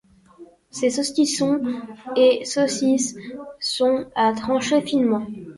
[0.71, 1.61] Ces saucissons
[2.15, 3.15] et saucisses
[3.59, 5.27] sont à trancher finement.